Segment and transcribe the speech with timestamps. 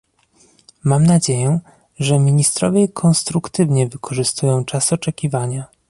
[0.83, 1.59] Mam nadzieję,
[1.99, 5.65] że ministrowie konstruktywnie wykorzystują czas oczekiwania